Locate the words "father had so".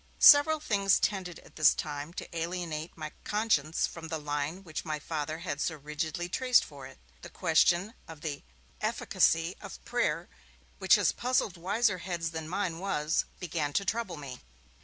4.97-5.75